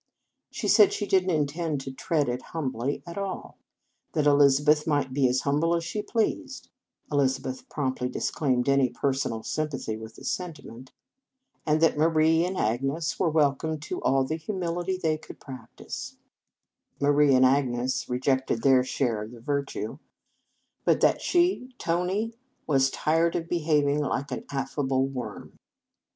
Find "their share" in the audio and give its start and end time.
18.63-19.21